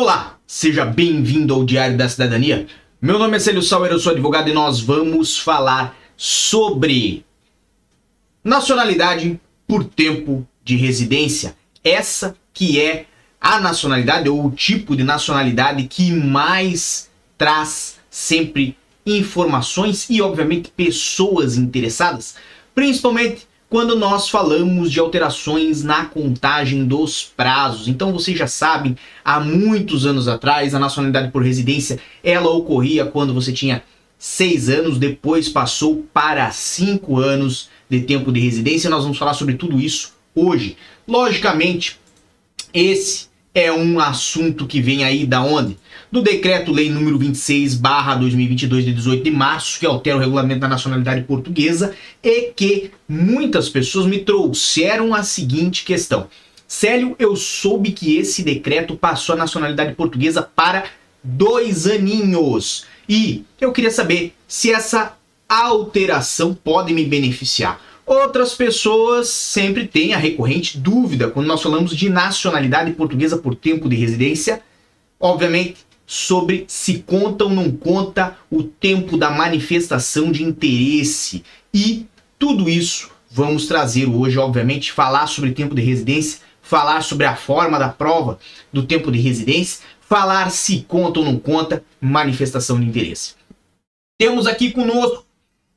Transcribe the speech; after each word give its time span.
Olá, 0.00 0.38
seja 0.46 0.86
bem-vindo 0.86 1.52
ao 1.52 1.62
Diário 1.62 1.94
da 1.94 2.08
Cidadania. 2.08 2.66
Meu 3.02 3.18
nome 3.18 3.36
é 3.36 3.38
Célio 3.38 3.60
Sauer, 3.60 3.92
eu 3.92 3.98
sou 3.98 4.12
advogado 4.12 4.48
e 4.48 4.52
nós 4.54 4.80
vamos 4.80 5.36
falar 5.36 5.94
sobre 6.16 7.22
nacionalidade 8.42 9.38
por 9.68 9.84
tempo 9.84 10.48
de 10.64 10.74
residência. 10.74 11.54
Essa 11.84 12.34
que 12.54 12.80
é 12.80 13.04
a 13.38 13.60
nacionalidade 13.60 14.26
ou 14.26 14.46
o 14.46 14.50
tipo 14.50 14.96
de 14.96 15.04
nacionalidade 15.04 15.84
que 15.84 16.10
mais 16.10 17.10
traz 17.36 17.98
sempre 18.08 18.78
informações 19.04 20.08
e, 20.08 20.22
obviamente, 20.22 20.72
pessoas 20.74 21.58
interessadas, 21.58 22.36
principalmente 22.74 23.46
quando 23.70 23.94
nós 23.94 24.28
falamos 24.28 24.90
de 24.90 24.98
alterações 24.98 25.84
na 25.84 26.04
contagem 26.04 26.84
dos 26.84 27.22
prazos. 27.24 27.86
Então 27.86 28.12
vocês 28.12 28.36
já 28.36 28.48
sabem, 28.48 28.96
há 29.24 29.38
muitos 29.38 30.04
anos 30.04 30.26
atrás, 30.26 30.74
a 30.74 30.78
nacionalidade 30.78 31.30
por 31.30 31.42
residência 31.42 32.00
ela 32.22 32.50
ocorria 32.50 33.06
quando 33.06 33.32
você 33.32 33.52
tinha 33.52 33.84
seis 34.18 34.68
anos, 34.68 34.98
depois 34.98 35.48
passou 35.48 36.04
para 36.12 36.50
cinco 36.50 37.18
anos 37.18 37.70
de 37.88 38.00
tempo 38.00 38.32
de 38.32 38.40
residência. 38.40 38.90
Nós 38.90 39.04
vamos 39.04 39.16
falar 39.16 39.34
sobre 39.34 39.54
tudo 39.54 39.80
isso 39.80 40.14
hoje. 40.34 40.76
Logicamente, 41.06 41.98
esse 42.74 43.29
é 43.54 43.72
um 43.72 43.98
assunto 43.98 44.66
que 44.66 44.80
vem 44.80 45.04
aí 45.04 45.26
da 45.26 45.42
onde? 45.42 45.76
Do 46.10 46.22
decreto-lei 46.22 46.88
número 46.88 47.18
26 47.18 47.74
barra 47.74 48.14
2022 48.14 48.84
de 48.84 48.92
18 48.92 49.24
de 49.24 49.30
março, 49.30 49.78
que 49.78 49.86
altera 49.86 50.16
o 50.16 50.20
regulamento 50.20 50.60
da 50.60 50.68
nacionalidade 50.68 51.22
portuguesa 51.22 51.94
e 52.22 52.52
que 52.54 52.90
muitas 53.08 53.68
pessoas 53.68 54.06
me 54.06 54.18
trouxeram 54.18 55.14
a 55.14 55.22
seguinte 55.22 55.84
questão. 55.84 56.28
Célio, 56.66 57.16
eu 57.18 57.34
soube 57.34 57.90
que 57.90 58.16
esse 58.16 58.42
decreto 58.44 58.94
passou 58.94 59.34
a 59.34 59.38
nacionalidade 59.38 59.94
portuguesa 59.94 60.42
para 60.42 60.84
dois 61.22 61.86
aninhos. 61.86 62.86
E 63.08 63.44
eu 63.60 63.72
queria 63.72 63.90
saber 63.90 64.34
se 64.46 64.70
essa 64.70 65.16
alteração 65.48 66.54
pode 66.54 66.94
me 66.94 67.04
beneficiar. 67.04 67.80
Outras 68.10 68.54
pessoas 68.54 69.28
sempre 69.28 69.86
têm 69.86 70.14
a 70.14 70.18
recorrente 70.18 70.76
dúvida 70.76 71.30
quando 71.30 71.46
nós 71.46 71.62
falamos 71.62 71.96
de 71.96 72.10
nacionalidade 72.10 72.90
portuguesa 72.94 73.38
por 73.38 73.54
tempo 73.54 73.88
de 73.88 73.94
residência, 73.94 74.62
obviamente 75.20 75.86
sobre 76.04 76.64
se 76.66 77.04
conta 77.06 77.44
ou 77.44 77.50
não 77.50 77.70
conta 77.70 78.36
o 78.50 78.64
tempo 78.64 79.16
da 79.16 79.30
manifestação 79.30 80.32
de 80.32 80.42
interesse. 80.42 81.44
E 81.72 82.04
tudo 82.36 82.68
isso 82.68 83.12
vamos 83.30 83.68
trazer 83.68 84.06
hoje, 84.06 84.36
obviamente, 84.36 84.90
falar 84.90 85.28
sobre 85.28 85.52
tempo 85.52 85.72
de 85.72 85.82
residência, 85.82 86.40
falar 86.60 87.04
sobre 87.04 87.26
a 87.26 87.36
forma 87.36 87.78
da 87.78 87.90
prova 87.90 88.40
do 88.72 88.82
tempo 88.82 89.12
de 89.12 89.20
residência, 89.20 89.84
falar 90.00 90.50
se 90.50 90.80
conta 90.80 91.20
ou 91.20 91.24
não 91.24 91.38
conta 91.38 91.84
manifestação 92.00 92.80
de 92.80 92.86
interesse. 92.86 93.34
Temos 94.18 94.48
aqui 94.48 94.72
conosco 94.72 95.29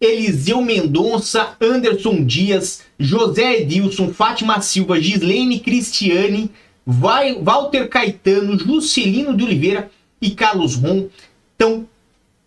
Eliseu 0.06 0.62
Mendonça, 0.62 1.56
Anderson 1.62 2.24
Dias, 2.24 2.82
José 3.00 3.62
Edilson, 3.62 4.14
Fátima 4.14 4.62
Silva, 4.62 5.00
Gislene 5.00 5.60
Cristiane, 5.60 6.52
Walter 6.86 7.88
Caetano, 7.88 8.60
Juscelino 8.60 9.36
de 9.36 9.44
Oliveira 9.44 9.90
e 10.22 10.32
Carlos 10.32 10.76
Ron. 10.76 11.08
Então, 11.56 11.88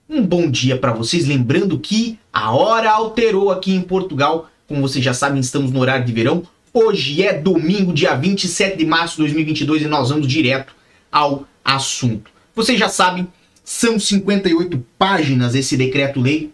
um 0.08 0.22
bom 0.22 0.50
dia 0.50 0.76
para 0.76 0.92
vocês. 0.92 1.26
Lembrando 1.26 1.78
que 1.78 2.18
a 2.32 2.54
hora 2.54 2.90
alterou 2.90 3.50
aqui 3.50 3.72
em 3.72 3.80
Portugal. 3.80 4.50
Como 4.68 4.82
vocês 4.82 5.04
já 5.04 5.14
sabem, 5.14 5.40
estamos 5.40 5.70
no 5.72 5.80
horário 5.80 6.04
de 6.04 6.12
verão. 6.12 6.42
Hoje 6.74 7.22
é 7.22 7.32
domingo, 7.32 7.94
dia 7.94 8.14
27 8.14 8.76
de 8.76 8.84
março 8.84 9.16
de 9.16 9.22
2022 9.22 9.82
e 9.82 9.86
nós 9.86 10.10
vamos 10.10 10.26
direto 10.26 10.74
ao 11.10 11.46
assunto. 11.64 12.30
Vocês 12.54 12.78
já 12.78 12.90
sabem, 12.90 13.26
são 13.64 13.98
58 13.98 14.84
páginas 14.98 15.54
esse 15.54 15.76
decreto-lei 15.76 16.52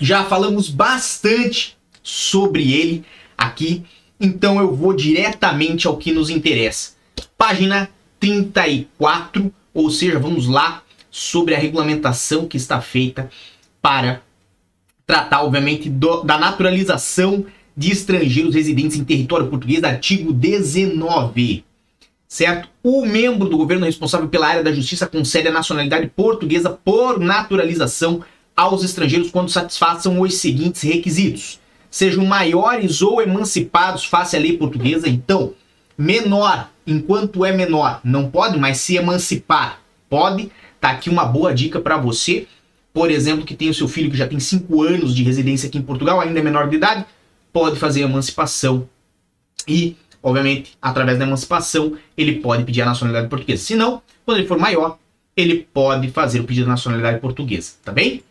já 0.00 0.24
falamos 0.24 0.68
bastante 0.68 1.76
sobre 2.02 2.72
ele 2.72 3.04
aqui, 3.36 3.84
então 4.18 4.58
eu 4.58 4.74
vou 4.74 4.94
diretamente 4.94 5.86
ao 5.86 5.96
que 5.96 6.12
nos 6.12 6.30
interessa. 6.30 6.92
Página 7.36 7.88
34, 8.18 9.52
ou 9.72 9.90
seja, 9.90 10.18
vamos 10.18 10.46
lá 10.46 10.82
sobre 11.10 11.54
a 11.54 11.58
regulamentação 11.58 12.46
que 12.46 12.56
está 12.56 12.80
feita 12.80 13.30
para 13.82 14.22
tratar, 15.06 15.42
obviamente, 15.42 15.88
do, 15.90 16.22
da 16.22 16.38
naturalização 16.38 17.44
de 17.76 17.90
estrangeiros 17.90 18.54
residentes 18.54 18.96
em 18.96 19.04
território 19.04 19.48
português, 19.48 19.82
artigo 19.82 20.32
19. 20.32 21.64
Certo? 22.28 22.68
O 22.82 23.04
membro 23.04 23.48
do 23.48 23.56
governo 23.56 23.86
responsável 23.86 24.28
pela 24.28 24.46
área 24.46 24.62
da 24.62 24.72
justiça 24.72 25.06
concede 25.06 25.48
a 25.48 25.52
nacionalidade 25.52 26.06
portuguesa 26.08 26.70
por 26.70 27.18
naturalização 27.18 28.22
aos 28.60 28.84
estrangeiros 28.84 29.30
quando 29.30 29.48
satisfaçam 29.48 30.20
os 30.20 30.34
seguintes 30.34 30.82
requisitos: 30.82 31.58
sejam 31.90 32.26
maiores 32.26 33.00
ou 33.00 33.22
emancipados 33.22 34.04
face 34.04 34.36
à 34.36 34.38
lei 34.38 34.58
portuguesa. 34.58 35.08
Então, 35.08 35.54
menor, 35.96 36.70
enquanto 36.86 37.44
é 37.44 37.52
menor, 37.52 38.00
não 38.04 38.30
pode 38.30 38.58
mais 38.58 38.78
se 38.78 38.96
emancipar. 38.96 39.80
Pode. 40.08 40.50
Tá 40.78 40.90
aqui 40.90 41.08
uma 41.08 41.24
boa 41.24 41.54
dica 41.54 41.78
para 41.78 41.96
você, 41.96 42.46
por 42.92 43.10
exemplo, 43.10 43.44
que 43.44 43.54
tem 43.54 43.68
o 43.68 43.74
seu 43.74 43.86
filho 43.86 44.10
que 44.10 44.16
já 44.16 44.26
tem 44.26 44.40
5 44.40 44.82
anos 44.82 45.14
de 45.14 45.22
residência 45.22 45.68
aqui 45.68 45.78
em 45.78 45.82
Portugal, 45.82 46.20
ainda 46.20 46.38
é 46.38 46.42
menor 46.42 46.68
de 46.68 46.76
idade, 46.76 47.04
pode 47.52 47.78
fazer 47.78 48.00
emancipação 48.00 48.88
e, 49.68 49.96
obviamente, 50.22 50.72
através 50.80 51.18
da 51.18 51.26
emancipação, 51.26 51.96
ele 52.16 52.40
pode 52.40 52.64
pedir 52.64 52.80
a 52.80 52.86
nacionalidade 52.86 53.28
portuguesa. 53.28 53.62
Se 53.62 53.76
não, 53.76 54.02
quando 54.24 54.38
ele 54.38 54.48
for 54.48 54.58
maior, 54.58 54.98
ele 55.36 55.68
pode 55.72 56.10
fazer 56.10 56.40
o 56.40 56.44
pedido 56.44 56.64
de 56.64 56.70
nacionalidade 56.70 57.20
portuguesa, 57.20 57.74
tá 57.84 57.92
bem? 57.92 58.22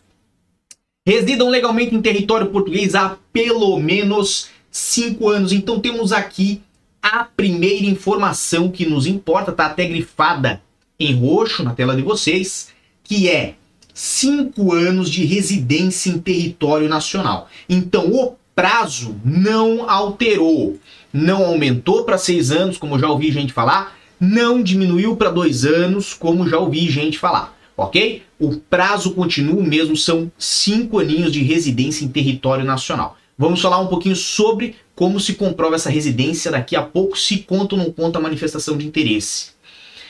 Residam 1.06 1.50
legalmente 1.50 1.96
em 1.96 2.02
território 2.02 2.48
português 2.48 2.96
há 2.96 3.18
pelo 3.34 3.80
menos 3.80 4.50
cinco 4.72 5.30
anos. 5.30 5.52
Então 5.52 5.80
temos 5.80 6.12
aqui 6.12 6.62
a 7.02 7.24
primeira 7.24 7.86
informação 7.86 8.70
que 8.70 8.86
nos 8.86 9.08
importa, 9.08 9.52
tá 9.52 9.68
até 9.68 9.86
grifada 9.86 10.62
em 11.00 11.16
roxo 11.16 11.64
na 11.64 11.74
tela 11.74 11.96
de 11.96 12.02
vocês, 12.02 12.70
que 13.04 13.30
é 13.30 13.56
cinco 13.94 14.74
anos 14.74 15.10
de 15.10 15.26
residência 15.26 16.10
em 16.10 16.20
território 16.20 16.90
nacional. 16.90 17.50
Então 17.68 18.12
o 18.12 18.36
prazo 18.54 19.16
não 19.24 19.90
alterou, 19.90 20.78
não 21.14 21.46
aumentou 21.46 22.04
para 22.04 22.18
seis 22.18 22.52
anos, 22.52 22.78
como 22.78 23.00
já 23.00 23.08
ouvi 23.10 23.31
gente 23.31 23.54
falar, 23.54 23.98
não 24.20 24.62
diminuiu 24.62 25.16
para 25.16 25.30
dois 25.30 25.66
anos, 25.66 26.14
como 26.14 26.48
já 26.48 26.60
ouvi 26.60 26.90
gente 26.90 27.18
falar 27.18 27.58
ok? 27.80 28.24
O 28.40 28.56
prazo 28.56 29.12
continua 29.12 29.60
o 29.60 29.64
mesmo, 29.64 29.98
são 29.98 30.32
cinco 30.40 31.00
aninhos 31.00 31.32
de 31.32 31.44
residência 31.44 32.06
em 32.06 32.08
território 32.08 32.64
nacional. 32.64 33.18
Vamos 33.38 33.62
falar 33.62 33.80
um 33.80 33.88
pouquinho 33.88 34.16
sobre 34.16 34.76
como 34.96 35.20
se 35.20 35.34
comprova 35.34 35.76
essa 35.76 35.90
residência 35.90 36.52
daqui 36.52 36.76
a 36.76 36.82
pouco, 36.82 37.18
se 37.18 37.40
conta 37.40 37.76
ou 37.76 37.82
não 37.82 37.92
conta 37.92 38.18
a 38.18 38.22
manifestação 38.22 38.78
de 38.78 38.86
interesse. 38.86 39.52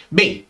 Bem, 0.09 0.45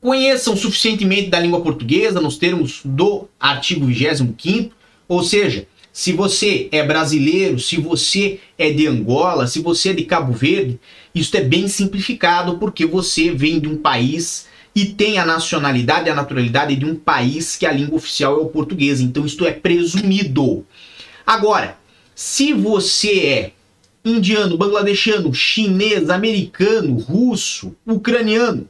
conheçam 0.00 0.56
suficientemente 0.56 1.28
da 1.28 1.40
língua 1.40 1.60
portuguesa 1.60 2.20
nos 2.20 2.36
termos 2.36 2.80
do 2.84 3.28
artigo 3.40 3.86
25 3.86 4.72
ou 5.08 5.22
seja, 5.22 5.66
se 5.90 6.12
você 6.12 6.68
é 6.70 6.82
brasileiro, 6.82 7.58
se 7.58 7.76
você 7.78 8.40
é 8.56 8.70
de 8.70 8.86
Angola, 8.86 9.46
se 9.46 9.60
você 9.60 9.90
é 9.90 9.94
de 9.94 10.04
Cabo 10.04 10.32
Verde, 10.32 10.78
isso 11.14 11.36
é 11.36 11.40
bem 11.40 11.66
simplificado 11.66 12.58
porque 12.58 12.84
você 12.84 13.30
vem 13.30 13.58
de 13.58 13.68
um 13.68 13.76
país 13.78 14.46
e 14.78 14.84
tem 14.84 15.18
a 15.18 15.26
nacionalidade 15.26 16.06
e 16.06 16.10
a 16.12 16.14
naturalidade 16.14 16.76
de 16.76 16.84
um 16.84 16.94
país 16.94 17.56
que 17.56 17.66
a 17.66 17.72
língua 17.72 17.96
oficial 17.96 18.38
é 18.38 18.40
o 18.40 18.46
português. 18.46 19.00
Então 19.00 19.26
isto 19.26 19.44
é 19.44 19.50
presumido. 19.50 20.64
Agora, 21.26 21.76
se 22.14 22.52
você 22.52 23.18
é 23.18 23.52
indiano, 24.04 24.56
bangladeshano, 24.56 25.34
chinês, 25.34 26.08
americano, 26.08 26.96
russo, 26.96 27.74
ucraniano, 27.84 28.68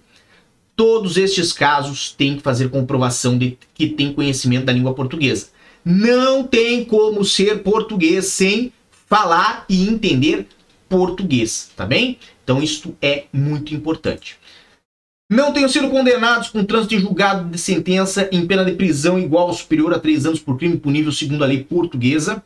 todos 0.75 1.19
estes 1.19 1.53
casos 1.53 2.11
têm 2.11 2.37
que 2.37 2.43
fazer 2.43 2.71
comprovação 2.71 3.37
de 3.37 3.59
que 3.75 3.89
tem 3.89 4.15
conhecimento 4.15 4.65
da 4.65 4.73
língua 4.73 4.95
portuguesa. 4.95 5.49
Não 5.85 6.43
tem 6.43 6.87
como 6.87 7.23
ser 7.23 7.63
português 7.63 8.29
sem 8.29 8.73
falar 9.07 9.67
e 9.69 9.87
entender 9.87 10.47
português, 10.89 11.71
tá 11.77 11.85
bem? 11.85 12.17
Então 12.43 12.63
isto 12.63 12.97
é 13.03 13.25
muito 13.31 13.75
importante 13.75 14.39
não 15.29 15.53
tenham 15.53 15.69
sido 15.69 15.91
condenados 15.91 16.49
com 16.49 16.65
trânsito 16.65 16.95
em 16.95 17.01
julgado 17.01 17.51
de 17.51 17.59
sentença 17.59 18.29
em 18.33 18.47
pena 18.47 18.65
de 18.65 18.73
prisão 18.73 19.19
igual 19.19 19.49
ou 19.49 19.53
superior 19.53 19.93
a 19.93 19.99
três 19.99 20.25
anos 20.25 20.41
por 20.41 20.57
crime 20.57 20.79
punível 20.79 21.13
segundo 21.13 21.45
a 21.45 21.47
lei 21.47 21.63
portuguesa, 21.63 22.43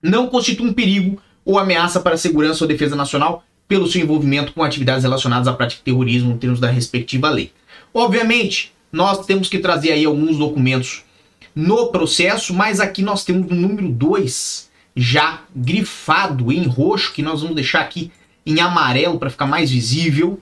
não 0.00 0.28
constituem 0.28 0.70
um 0.70 0.72
perigo 0.72 1.20
ou 1.44 1.58
ameaça 1.58 1.98
para 1.98 2.14
a 2.14 2.18
segurança 2.18 2.62
ou 2.62 2.68
defesa 2.68 2.94
nacional 2.94 3.44
pelo 3.66 3.88
seu 3.88 4.00
envolvimento 4.00 4.52
com 4.52 4.62
atividades 4.62 5.02
relacionadas 5.02 5.48
à 5.48 5.52
prática 5.52 5.80
de 5.80 5.84
terrorismo 5.84 6.32
em 6.32 6.38
termos 6.38 6.60
da 6.60 6.70
respectiva 6.70 7.28
lei. 7.28 7.52
Obviamente, 7.92 8.72
nós 8.92 9.26
temos 9.26 9.48
que 9.48 9.58
trazer 9.58 9.90
aí 9.92 10.04
alguns 10.04 10.38
documentos 10.38 11.04
no 11.54 11.88
processo, 11.88 12.54
mas 12.54 12.78
aqui 12.78 13.02
nós 13.02 13.24
temos 13.24 13.50
o 13.50 13.54
número 13.54 13.88
2 13.88 14.70
já 14.94 15.42
grifado 15.54 16.52
em 16.52 16.64
roxo, 16.66 17.12
que 17.12 17.22
nós 17.22 17.40
vamos 17.40 17.56
deixar 17.56 17.80
aqui 17.80 18.12
em 18.44 18.60
amarelo 18.60 19.18
para 19.18 19.30
ficar 19.30 19.46
mais 19.46 19.70
visível, 19.70 20.40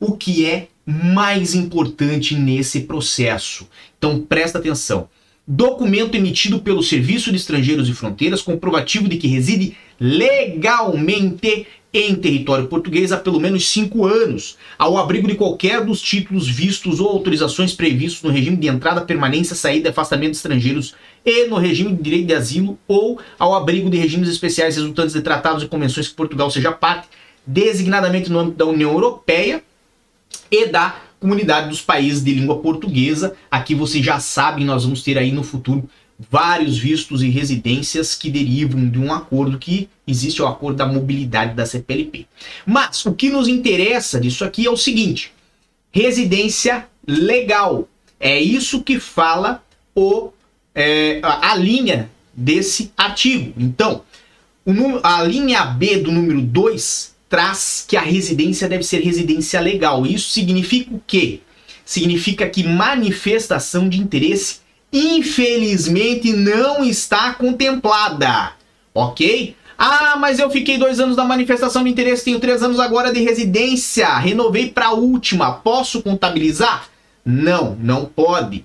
o 0.00 0.16
que 0.16 0.46
é 0.46 0.68
mais 0.86 1.54
importante 1.54 2.36
nesse 2.36 2.80
processo. 2.82 3.68
Então 3.98 4.20
presta 4.20 4.58
atenção. 4.58 5.08
Documento 5.48 6.14
emitido 6.14 6.60
pelo 6.60 6.82
Serviço 6.82 7.30
de 7.30 7.36
Estrangeiros 7.36 7.88
e 7.88 7.94
Fronteiras 7.94 8.42
comprovativo 8.42 9.08
de 9.08 9.16
que 9.16 9.28
reside 9.28 9.76
legalmente 9.98 11.66
em 11.92 12.14
território 12.14 12.66
português 12.66 13.10
há 13.10 13.16
pelo 13.16 13.40
menos 13.40 13.68
cinco 13.68 14.04
anos, 14.04 14.58
ao 14.78 14.98
abrigo 14.98 15.26
de 15.28 15.34
qualquer 15.34 15.82
dos 15.84 16.02
títulos 16.02 16.46
vistos 16.46 17.00
ou 17.00 17.08
autorizações 17.08 17.72
previstos 17.72 18.22
no 18.22 18.30
regime 18.30 18.56
de 18.56 18.68
entrada, 18.68 19.00
permanência, 19.00 19.56
saída 19.56 19.90
afastamento 19.90 20.32
de 20.32 20.36
estrangeiros 20.36 20.94
e 21.24 21.46
no 21.46 21.56
regime 21.56 21.94
de 21.94 22.02
direito 22.02 22.26
de 22.26 22.34
asilo 22.34 22.78
ou 22.86 23.18
ao 23.38 23.54
abrigo 23.54 23.88
de 23.88 23.96
regimes 23.96 24.28
especiais 24.28 24.76
resultantes 24.76 25.14
de 25.14 25.22
tratados 25.22 25.62
e 25.62 25.68
convenções 25.68 26.08
que 26.08 26.14
Portugal 26.14 26.50
seja 26.50 26.70
parte, 26.70 27.08
designadamente 27.46 28.30
no 28.30 28.40
âmbito 28.40 28.58
da 28.58 28.66
União 28.66 28.92
Europeia 28.92 29.62
e 30.50 30.66
da 30.66 30.96
Comunidade 31.18 31.68
dos 31.68 31.80
Países 31.80 32.22
de 32.22 32.34
Língua 32.34 32.58
Portuguesa. 32.58 33.34
Aqui 33.50 33.74
vocês 33.74 34.04
já 34.04 34.20
sabem, 34.20 34.64
nós 34.64 34.84
vamos 34.84 35.02
ter 35.02 35.18
aí 35.18 35.32
no 35.32 35.42
futuro 35.42 35.88
vários 36.30 36.78
vistos 36.78 37.22
e 37.22 37.28
residências 37.28 38.14
que 38.14 38.30
derivam 38.30 38.88
de 38.88 38.98
um 38.98 39.12
acordo 39.12 39.58
que 39.58 39.88
existe, 40.06 40.40
o 40.40 40.46
acordo 40.46 40.76
da 40.76 40.86
mobilidade 40.86 41.54
da 41.54 41.66
CPLP. 41.66 42.26
Mas 42.64 43.04
o 43.04 43.12
que 43.12 43.28
nos 43.28 43.48
interessa 43.48 44.20
disso 44.20 44.44
aqui 44.44 44.66
é 44.66 44.70
o 44.70 44.76
seguinte: 44.76 45.32
residência 45.90 46.86
legal. 47.06 47.88
É 48.18 48.40
isso 48.40 48.82
que 48.82 48.98
fala 48.98 49.62
o, 49.94 50.30
é, 50.74 51.20
a, 51.22 51.54
linha 51.54 52.10
desse 52.32 52.92
artigo. 52.96 53.52
Então, 53.58 54.02
a 55.02 55.22
linha 55.22 55.64
B 55.66 55.98
do 55.98 56.10
número 56.10 56.40
2 56.40 57.15
traz 57.28 57.84
que 57.86 57.96
a 57.96 58.00
residência 58.00 58.68
deve 58.68 58.84
ser 58.84 59.00
residência 59.00 59.60
legal. 59.60 60.06
Isso 60.06 60.30
significa 60.30 60.94
o 60.94 61.02
quê? 61.06 61.40
Significa 61.84 62.48
que 62.48 62.64
manifestação 62.64 63.88
de 63.88 63.98
interesse 63.98 64.60
infelizmente 64.92 66.32
não 66.32 66.84
está 66.84 67.34
contemplada, 67.34 68.52
ok? 68.94 69.56
Ah, 69.78 70.16
mas 70.18 70.38
eu 70.38 70.48
fiquei 70.50 70.78
dois 70.78 70.98
anos 71.00 71.16
da 71.16 71.24
manifestação 71.24 71.84
de 71.84 71.90
interesse, 71.90 72.24
tenho 72.24 72.40
três 72.40 72.62
anos 72.62 72.80
agora 72.80 73.12
de 73.12 73.20
residência, 73.20 74.08
renovei 74.16 74.70
para 74.70 74.86
a 74.86 74.92
última, 74.92 75.52
posso 75.52 76.02
contabilizar? 76.02 76.88
Não, 77.24 77.76
não 77.80 78.06
pode. 78.06 78.64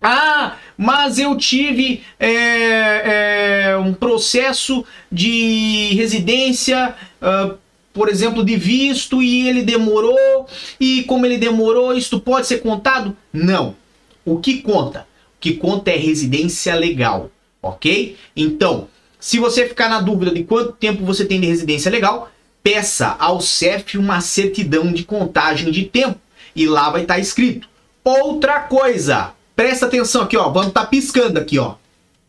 Ah, 0.00 0.56
mas 0.76 1.18
eu 1.18 1.36
tive 1.36 2.02
é, 2.18 3.70
é, 3.70 3.76
um 3.76 3.94
processo 3.94 4.84
de 5.10 5.94
residência, 5.94 6.94
uh, 7.20 7.56
por 7.92 8.08
exemplo, 8.08 8.44
de 8.44 8.56
visto 8.56 9.22
e 9.22 9.48
ele 9.48 9.62
demorou, 9.62 10.46
e 10.80 11.02
como 11.04 11.26
ele 11.26 11.38
demorou, 11.38 11.94
isto 11.94 12.20
pode 12.20 12.46
ser 12.46 12.58
contado? 12.58 13.16
Não. 13.32 13.76
O 14.24 14.38
que 14.38 14.62
conta? 14.62 15.06
que 15.42 15.54
conta 15.54 15.90
é 15.90 15.96
residência 15.96 16.72
legal, 16.76 17.28
ok? 17.60 18.16
Então, 18.34 18.86
se 19.18 19.40
você 19.40 19.66
ficar 19.66 19.88
na 19.88 20.00
dúvida 20.00 20.32
de 20.32 20.44
quanto 20.44 20.70
tempo 20.70 21.04
você 21.04 21.24
tem 21.24 21.40
de 21.40 21.48
residência 21.48 21.90
legal, 21.90 22.30
peça 22.62 23.16
ao 23.18 23.40
CEF 23.40 23.98
uma 23.98 24.20
certidão 24.20 24.92
de 24.92 25.02
contagem 25.02 25.72
de 25.72 25.82
tempo 25.82 26.16
e 26.54 26.64
lá 26.64 26.90
vai 26.90 27.02
estar 27.02 27.14
tá 27.14 27.20
escrito. 27.20 27.68
Outra 28.04 28.60
coisa, 28.60 29.32
presta 29.56 29.86
atenção 29.86 30.22
aqui, 30.22 30.36
ó, 30.36 30.48
vamos 30.48 30.68
estar 30.68 30.82
tá 30.82 30.86
piscando 30.86 31.40
aqui, 31.40 31.58
ó. 31.58 31.74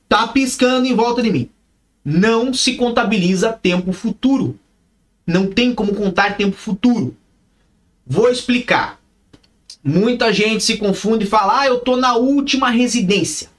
Tá 0.09 0.27
piscando 0.27 0.87
em 0.87 0.95
volta 0.95 1.21
de 1.21 1.29
mim. 1.29 1.47
Não 2.03 2.51
se 2.51 2.73
contabiliza 2.73 3.53
tempo 3.53 3.93
futuro. 3.93 4.59
Não 5.25 5.47
tem 5.47 5.73
como 5.73 5.95
contar 5.95 6.37
tempo 6.37 6.55
futuro. 6.55 7.15
Vou 8.05 8.29
explicar. 8.29 8.99
Muita 9.83 10.31
gente 10.31 10.63
se 10.63 10.77
confunde 10.77 11.25
e 11.25 11.27
fala: 11.27 11.61
ah, 11.61 11.67
eu 11.67 11.79
tô 11.79 11.97
na 11.97 12.15
última 12.15 12.69
residência. 12.69 13.49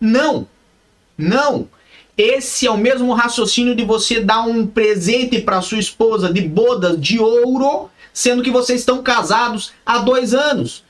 Não, 0.00 0.48
não. 1.16 1.68
Esse 2.16 2.66
é 2.66 2.70
o 2.72 2.76
mesmo 2.76 3.14
raciocínio 3.14 3.76
de 3.76 3.84
você 3.84 4.20
dar 4.20 4.40
um 4.40 4.66
presente 4.66 5.40
para 5.40 5.62
sua 5.62 5.78
esposa 5.78 6.32
de 6.32 6.40
bodas 6.40 7.00
de 7.00 7.20
ouro, 7.20 7.88
sendo 8.12 8.42
que 8.42 8.50
vocês 8.50 8.80
estão 8.80 9.04
casados 9.04 9.72
há 9.86 9.98
dois 9.98 10.34
anos. 10.34 10.82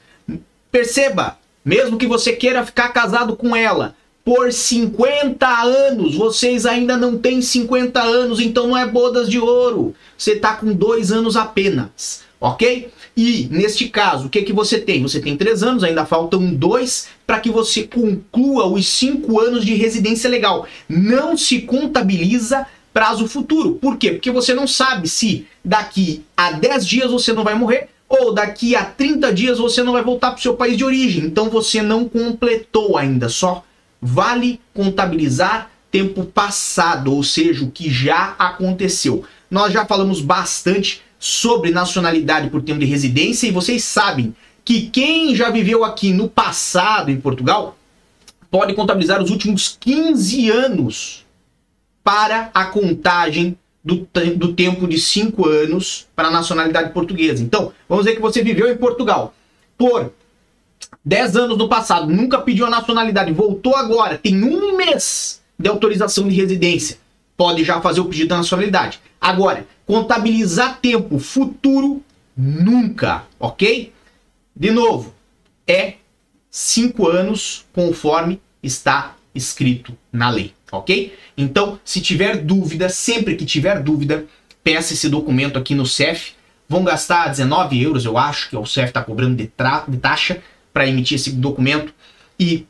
Perceba, 0.73 1.37
mesmo 1.63 1.99
que 1.99 2.07
você 2.07 2.33
queira 2.33 2.65
ficar 2.65 2.89
casado 2.95 3.37
com 3.37 3.55
ela, 3.55 3.95
por 4.29 4.53
50 4.53 5.49
anos. 5.49 6.15
Vocês 6.15 6.67
ainda 6.67 6.99
não 6.99 7.17
têm 7.17 7.41
50 7.41 7.99
anos, 7.99 8.41
então 8.41 8.67
não 8.67 8.77
é 8.77 8.87
bodas 8.87 9.27
de 9.27 9.39
ouro. 9.39 9.95
Você 10.19 10.33
está 10.33 10.53
com 10.53 10.71
dois 10.75 11.11
anos 11.11 11.35
apenas, 11.35 12.25
ok? 12.39 12.91
E 13.17 13.49
neste 13.51 13.89
caso, 13.89 14.27
o 14.27 14.29
que, 14.29 14.43
que 14.43 14.53
você 14.53 14.79
tem? 14.79 15.01
Você 15.01 15.19
tem 15.19 15.35
três 15.35 15.63
anos, 15.63 15.83
ainda 15.83 16.05
faltam 16.05 16.45
dois 16.55 17.09
para 17.27 17.41
que 17.41 17.49
você 17.49 17.85
conclua 17.85 18.67
os 18.67 18.87
cinco 18.87 19.41
anos 19.41 19.65
de 19.65 19.73
residência 19.73 20.29
legal. 20.29 20.67
Não 20.87 21.35
se 21.35 21.63
contabiliza 21.63 22.67
prazo 22.93 23.27
futuro. 23.27 23.77
Por 23.77 23.97
quê? 23.97 24.11
Porque 24.11 24.31
você 24.31 24.53
não 24.53 24.67
sabe 24.67 25.09
se 25.09 25.47
daqui 25.65 26.23
a 26.37 26.53
10 26.53 26.87
dias 26.87 27.11
você 27.11 27.33
não 27.33 27.45
vai 27.45 27.55
morrer 27.55 27.89
ou 28.07 28.35
daqui 28.35 28.77
a 28.77 28.85
30 28.85 29.33
dias 29.33 29.57
você 29.57 29.83
não 29.83 29.95
vai 29.95 30.03
voltar 30.03 30.33
para 30.33 30.39
o 30.39 30.43
seu 30.43 30.53
país 30.53 30.77
de 30.77 30.85
origem. 30.85 31.25
Então 31.25 31.49
você 31.49 31.81
não 31.81 32.07
completou 32.07 32.99
ainda, 32.99 33.31
só 33.31 33.65
vale 34.01 34.61
contabilizar 34.75 35.71
tempo 35.91 36.25
passado, 36.25 37.15
ou 37.15 37.23
seja, 37.23 37.65
o 37.65 37.71
que 37.71 37.91
já 37.91 38.35
aconteceu. 38.39 39.25
Nós 39.51 39.73
já 39.73 39.87
falamos 39.87 40.21
bastante 40.21 41.03
sobre 41.19 41.71
nacionalidade 41.71 42.51
por 42.51 42.63
tempo 42.63 42.81
de 42.81 42.87
residência 42.87 43.47
e 43.47 43.53
vocês 43.53 43.83
sabem 43.85 44.35
que 44.65 44.83
quem 44.91 45.35
já 45.35 45.51
viveu 45.51 45.85
aqui 45.85 46.13
no 46.13 46.29
passado 46.29 47.11
em 47.11 47.21
Portugal 47.21 47.77
pode 48.51 48.75
contabilizar 48.75 49.23
os 49.23 49.31
últimos 49.31 49.77
15 49.81 50.51
anos 50.51 51.27
para 52.05 52.51
a 52.55 52.67
contagem 52.67 53.57
do, 53.83 54.07
do 54.37 54.53
tempo 54.53 54.87
de 54.87 54.99
5 54.99 55.49
anos 55.49 56.07
para 56.15 56.29
a 56.29 56.31
nacionalidade 56.31 56.93
portuguesa. 56.93 57.43
Então, 57.43 57.73
vamos 57.89 58.05
dizer 58.05 58.17
que 58.17 58.23
você 58.23 58.43
viveu 58.43 58.71
em 58.71 58.77
Portugal 58.77 59.35
por 59.77 60.13
10 61.09 61.37
anos 61.37 61.57
no 61.57 61.71
passado, 61.71 62.07
nunca 62.07 62.39
pediu 62.39 62.67
a 62.67 62.71
nacionalidade, 62.71 63.33
voltou 63.33 63.75
agora, 63.75 64.19
tem 64.19 64.45
um 64.45 64.77
mês 64.77 65.41
de 65.59 65.67
autorização 65.67 66.29
de 66.29 66.35
residência, 66.35 66.99
pode 67.35 67.65
já 67.65 67.81
fazer 67.81 68.01
o 68.01 68.05
pedido 68.05 68.29
da 68.29 68.37
nacionalidade. 68.37 69.01
Agora, 69.19 69.67
contabilizar 69.87 70.79
tempo 70.83 71.19
futuro, 71.19 72.03
nunca, 72.37 73.25
ok? 73.41 73.91
De 74.55 74.71
novo, 74.71 75.15
é 75.67 75.95
5 76.51 77.09
anos 77.09 77.65
conforme 77.73 78.39
está 78.63 79.17
escrito 79.35 79.97
na 80.13 80.29
lei, 80.29 80.53
ok? 80.71 81.17
Então, 81.39 81.81
se 81.87 82.03
tiver 82.03 82.37
dúvida, 82.37 82.91
sempre 82.91 83.35
que 83.35 83.47
tiver 83.47 83.83
dúvida, 83.83 84.27
peça 84.63 84.93
esse 84.93 85.09
documento 85.09 85.59
aqui 85.59 85.75
no 85.75 85.87
CEF. 85.87 86.35
Vão 86.69 86.85
gastar 86.85 87.29
19 87.31 87.83
euros, 87.83 88.05
eu 88.05 88.19
acho, 88.19 88.51
que 88.51 88.57
o 88.59 88.67
CEF 88.67 88.89
está 88.89 89.03
cobrando 89.03 89.37
de, 89.37 89.51
de 89.89 89.97
taxa 89.97 90.43
para 90.79 90.87
emitir 90.87 91.17
esse 91.17 91.33
documento 91.33 91.93
e 92.39 92.65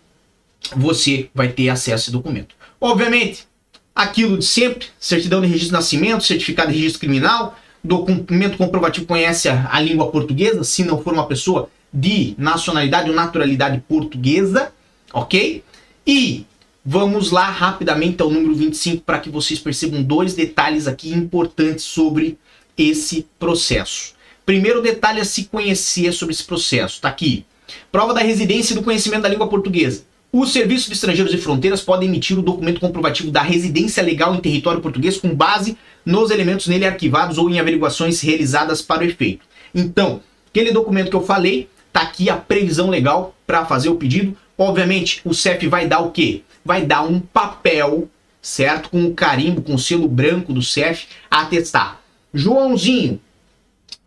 você 0.74 1.28
vai 1.34 1.48
ter 1.48 1.68
acesso 1.68 1.92
a 1.92 1.96
esse 1.96 2.10
documento. 2.10 2.54
Obviamente, 2.80 3.46
aquilo 3.94 4.38
de 4.38 4.46
sempre, 4.46 4.86
certidão 4.98 5.42
de 5.42 5.46
registro 5.46 5.68
de 5.68 5.72
nascimento, 5.74 6.24
certificado 6.24 6.72
de 6.72 6.78
registro 6.78 7.00
criminal, 7.00 7.58
documento 7.84 8.56
comprovativo 8.56 9.04
conhece 9.04 9.46
a, 9.46 9.68
a 9.70 9.78
língua 9.78 10.10
portuguesa, 10.10 10.64
se 10.64 10.84
não 10.84 11.02
for 11.02 11.12
uma 11.12 11.26
pessoa 11.26 11.68
de 11.92 12.34
nacionalidade 12.38 13.10
ou 13.10 13.14
naturalidade 13.14 13.84
portuguesa, 13.86 14.72
ok? 15.12 15.62
E 16.06 16.46
vamos 16.82 17.30
lá 17.30 17.50
rapidamente 17.50 18.22
ao 18.22 18.30
número 18.30 18.54
25 18.54 19.02
para 19.02 19.18
que 19.18 19.28
vocês 19.28 19.60
percebam 19.60 20.02
dois 20.02 20.32
detalhes 20.32 20.86
aqui 20.86 21.12
importantes 21.12 21.84
sobre 21.84 22.38
esse 22.74 23.26
processo. 23.38 24.14
Primeiro 24.46 24.80
detalhe 24.80 25.20
a 25.20 25.26
se 25.26 25.44
conhecer 25.44 26.10
sobre 26.14 26.34
esse 26.34 26.44
processo, 26.44 26.94
está 26.94 27.10
aqui. 27.10 27.44
Prova 27.90 28.14
da 28.14 28.20
residência 28.20 28.72
e 28.72 28.76
do 28.76 28.82
conhecimento 28.82 29.22
da 29.22 29.28
língua 29.28 29.48
portuguesa. 29.48 30.04
O 30.30 30.46
Serviço 30.46 30.88
de 30.88 30.94
Estrangeiros 30.94 31.32
e 31.32 31.38
Fronteiras 31.38 31.80
pode 31.80 32.04
emitir 32.04 32.38
o 32.38 32.42
documento 32.42 32.80
comprovativo 32.80 33.30
da 33.30 33.40
residência 33.40 34.02
legal 34.02 34.34
em 34.34 34.40
território 34.40 34.80
português 34.82 35.16
com 35.16 35.34
base 35.34 35.76
nos 36.04 36.30
elementos 36.30 36.66
nele 36.66 36.84
arquivados 36.84 37.38
ou 37.38 37.48
em 37.48 37.58
averiguações 37.58 38.20
realizadas 38.20 38.82
para 38.82 39.02
o 39.02 39.06
efeito. 39.06 39.46
Então, 39.74 40.20
aquele 40.50 40.70
documento 40.70 41.08
que 41.08 41.16
eu 41.16 41.24
falei, 41.24 41.68
tá 41.90 42.02
aqui 42.02 42.28
a 42.28 42.36
previsão 42.36 42.90
legal 42.90 43.34
para 43.46 43.64
fazer 43.64 43.88
o 43.88 43.96
pedido. 43.96 44.36
Obviamente, 44.56 45.22
o 45.24 45.32
CEF 45.32 45.66
vai 45.66 45.86
dar 45.86 46.00
o 46.00 46.10
quê? 46.10 46.42
Vai 46.62 46.84
dar 46.84 47.02
um 47.02 47.20
papel, 47.20 48.08
certo? 48.42 48.90
Com 48.90 49.06
o 49.06 49.14
carimbo, 49.14 49.62
com 49.62 49.74
o 49.74 49.78
selo 49.78 50.08
branco 50.08 50.52
do 50.52 50.62
CEF 50.62 51.06
a 51.30 51.40
atestar. 51.40 52.02
Joãozinho, 52.34 53.18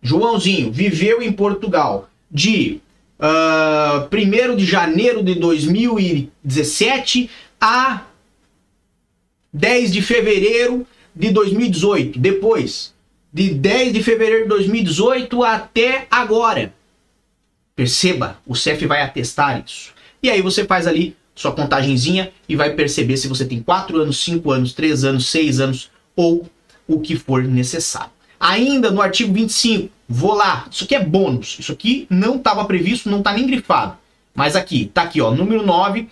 Joãozinho 0.03 0.71
viveu 0.71 1.21
em 1.21 1.31
Portugal 1.31 2.09
de 2.29 2.79
uh, 3.21 4.07
ah, 4.07 4.09
1 4.11 4.55
de 4.55 4.65
janeiro 4.65 5.23
de 5.23 5.35
2017 5.35 7.29
a 7.59 8.01
10 9.53 9.93
de 9.93 10.01
fevereiro 10.01 10.87
de 11.15 11.29
2018. 11.29 12.17
Depois, 12.19 12.93
de 13.31 13.53
10 13.53 13.93
de 13.93 14.03
fevereiro 14.03 14.43
de 14.43 14.49
2018 14.49 15.43
até 15.43 16.07
agora. 16.09 16.73
Perceba, 17.75 18.37
o 18.45 18.55
CEF 18.55 18.85
vai 18.85 19.01
atestar 19.01 19.63
isso. 19.65 19.93
E 20.21 20.29
aí 20.29 20.41
você 20.41 20.65
faz 20.65 20.87
ali 20.87 21.15
sua 21.35 21.51
contagenzinha 21.51 22.31
e 22.47 22.55
vai 22.55 22.73
perceber 22.73 23.17
se 23.17 23.27
você 23.27 23.45
tem 23.45 23.61
4 23.61 23.97
anos, 23.99 24.23
5 24.23 24.51
anos, 24.51 24.73
3 24.73 25.03
anos, 25.05 25.27
6 25.27 25.59
anos 25.59 25.91
ou 26.15 26.49
o 26.87 26.99
que 26.99 27.15
for 27.15 27.43
necessário. 27.43 28.11
Ainda 28.39 28.91
no 28.91 29.01
artigo 29.01 29.33
25, 29.33 29.89
vou 30.11 30.33
lá, 30.33 30.67
isso 30.69 30.83
aqui 30.83 30.93
é 30.93 31.03
bônus, 31.03 31.57
isso 31.57 31.71
aqui 31.71 32.05
não 32.09 32.35
estava 32.35 32.65
previsto, 32.65 33.09
não 33.09 33.19
está 33.19 33.31
nem 33.31 33.47
grifado. 33.47 33.97
Mas 34.35 34.55
aqui, 34.55 34.91
tá 34.93 35.03
aqui, 35.03 35.21
ó, 35.21 35.31
número 35.31 35.65
9 35.65 36.07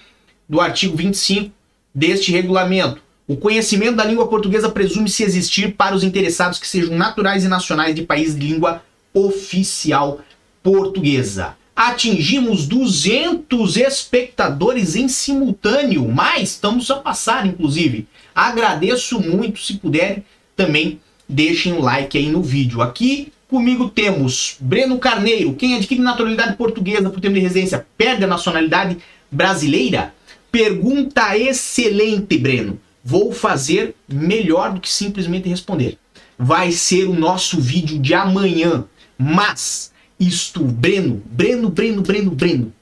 do 0.47 0.61
artigo 0.61 0.95
25 0.95 1.51
deste 1.93 2.31
regulamento. 2.31 3.01
O 3.27 3.35
conhecimento 3.35 3.97
da 3.97 4.05
língua 4.05 4.27
portuguesa 4.27 4.69
presume-se 4.69 5.21
existir 5.23 5.75
para 5.75 5.95
os 5.95 6.03
interessados 6.03 6.57
que 6.57 6.67
sejam 6.67 6.95
naturais 6.95 7.43
e 7.43 7.47
nacionais 7.47 7.93
de 7.93 8.03
país 8.03 8.33
de 8.33 8.47
língua 8.47 8.81
oficial 9.13 10.21
portuguesa. 10.63 11.55
Atingimos 11.75 12.67
200 12.67 13.77
espectadores 13.77 14.95
em 14.95 15.07
simultâneo, 15.07 16.07
mas 16.07 16.51
estamos 16.51 16.89
a 16.89 16.95
passar, 16.95 17.45
inclusive. 17.45 18.07
Agradeço 18.33 19.19
muito 19.19 19.59
se 19.59 19.75
puderem 19.75 20.23
também 20.55 20.99
deixem 21.27 21.71
um 21.73 21.81
like 21.81 22.17
aí 22.17 22.29
no 22.29 22.41
vídeo. 22.41 22.81
Aqui 22.81 23.31
comigo 23.49 23.89
temos 23.89 24.55
Breno 24.59 24.99
Carneiro. 24.99 25.55
Quem 25.55 25.75
adquire 25.75 25.99
naturalidade 25.99 26.55
portuguesa 26.55 27.09
por 27.09 27.19
tempo 27.19 27.33
de 27.33 27.39
residência 27.39 27.85
perde 27.97 28.23
a 28.23 28.27
nacionalidade 28.27 28.97
brasileira? 29.29 30.13
Pergunta 30.51 31.37
excelente, 31.37 32.37
Breno. 32.37 32.79
Vou 33.03 33.31
fazer 33.31 33.95
melhor 34.07 34.73
do 34.73 34.79
que 34.79 34.89
simplesmente 34.89 35.49
responder. 35.49 35.97
Vai 36.37 36.71
ser 36.71 37.05
o 37.05 37.13
nosso 37.13 37.59
vídeo 37.59 37.99
de 37.99 38.13
amanhã. 38.13 38.85
Mas 39.17 39.91
isto, 40.19 40.63
Breno, 40.63 41.21
Breno, 41.25 41.69
Breno, 41.69 42.01
Breno, 42.01 42.31
Breno. 42.31 42.73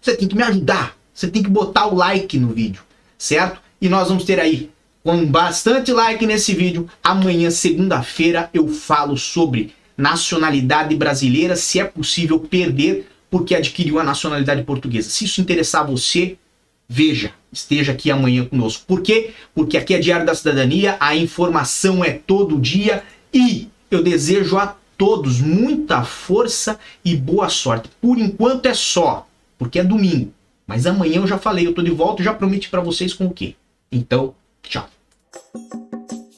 Você 0.00 0.16
tem 0.16 0.26
que 0.26 0.34
me 0.34 0.42
ajudar. 0.42 0.96
Você 1.12 1.28
tem 1.28 1.42
que 1.42 1.50
botar 1.50 1.86
o 1.86 1.94
like 1.94 2.38
no 2.38 2.48
vídeo, 2.48 2.82
certo? 3.18 3.60
E 3.80 3.88
nós 3.88 4.08
vamos 4.08 4.24
ter 4.24 4.40
aí 4.40 4.70
com 5.02 5.26
bastante 5.26 5.92
like 5.92 6.24
nesse 6.24 6.54
vídeo. 6.54 6.88
Amanhã, 7.02 7.50
segunda-feira, 7.50 8.48
eu 8.54 8.68
falo 8.68 9.16
sobre 9.16 9.74
nacionalidade 9.98 10.94
brasileira, 10.94 11.56
se 11.56 11.80
é 11.80 11.84
possível 11.84 12.38
perder 12.38 13.08
porque 13.28 13.54
adquiriu 13.54 13.98
a 13.98 14.04
nacionalidade 14.04 14.62
portuguesa. 14.62 15.10
Se 15.10 15.24
isso 15.24 15.40
interessar 15.40 15.86
você, 15.86 16.38
veja, 16.88 17.32
esteja 17.52 17.92
aqui 17.92 18.10
amanhã 18.10 18.44
conosco. 18.44 18.84
Por 18.86 19.02
quê? 19.02 19.32
Porque 19.54 19.76
aqui 19.76 19.92
é 19.92 19.98
Diário 19.98 20.24
da 20.24 20.34
Cidadania, 20.34 20.96
a 21.00 21.16
informação 21.16 22.04
é 22.04 22.12
todo 22.12 22.60
dia 22.60 23.02
e 23.34 23.68
eu 23.90 24.02
desejo 24.02 24.56
a 24.56 24.76
todos 24.96 25.40
muita 25.40 26.02
força 26.04 26.78
e 27.04 27.14
boa 27.14 27.48
sorte. 27.48 27.90
Por 28.00 28.18
enquanto 28.18 28.66
é 28.66 28.74
só, 28.74 29.26
porque 29.58 29.78
é 29.80 29.84
domingo. 29.84 30.32
Mas 30.66 30.86
amanhã 30.86 31.16
eu 31.16 31.26
já 31.26 31.38
falei, 31.38 31.66
eu 31.66 31.74
tô 31.74 31.82
de 31.82 31.90
volta 31.90 32.22
e 32.22 32.24
já 32.24 32.32
prometi 32.32 32.68
para 32.68 32.80
vocês 32.80 33.12
com 33.12 33.26
o 33.26 33.32
quê. 33.32 33.54
Então, 33.90 34.34
tchau. 34.62 34.88